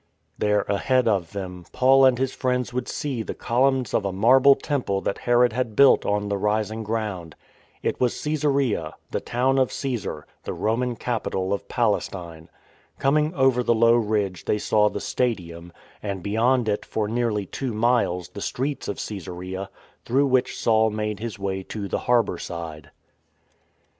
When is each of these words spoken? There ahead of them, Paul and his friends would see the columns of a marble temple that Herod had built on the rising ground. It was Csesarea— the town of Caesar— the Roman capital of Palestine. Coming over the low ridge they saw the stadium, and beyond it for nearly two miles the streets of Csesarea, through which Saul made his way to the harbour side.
There 0.35 0.61
ahead 0.67 1.07
of 1.07 1.31
them, 1.31 1.63
Paul 1.73 2.05
and 2.05 2.17
his 2.17 2.33
friends 2.33 2.73
would 2.73 2.87
see 2.87 3.21
the 3.21 3.35
columns 3.35 3.93
of 3.93 4.03
a 4.03 4.11
marble 4.11 4.55
temple 4.55 4.99
that 5.01 5.19
Herod 5.29 5.53
had 5.53 5.75
built 5.75 6.07
on 6.07 6.27
the 6.27 6.39
rising 6.39 6.81
ground. 6.83 7.35
It 7.83 8.01
was 8.01 8.15
Csesarea— 8.15 8.93
the 9.11 9.19
town 9.21 9.59
of 9.59 9.71
Caesar— 9.71 10.25
the 10.43 10.53
Roman 10.55 10.95
capital 10.95 11.53
of 11.53 11.67
Palestine. 11.67 12.49
Coming 12.97 13.31
over 13.35 13.61
the 13.61 13.75
low 13.75 13.93
ridge 13.93 14.45
they 14.45 14.57
saw 14.57 14.89
the 14.89 14.99
stadium, 14.99 15.71
and 16.01 16.23
beyond 16.23 16.67
it 16.67 16.83
for 16.83 17.07
nearly 17.07 17.45
two 17.45 17.71
miles 17.71 18.29
the 18.29 18.41
streets 18.41 18.87
of 18.87 18.97
Csesarea, 18.97 19.69
through 20.03 20.25
which 20.25 20.59
Saul 20.59 20.89
made 20.89 21.19
his 21.19 21.37
way 21.37 21.61
to 21.65 21.87
the 21.87 21.99
harbour 22.09 22.39
side. 22.39 22.89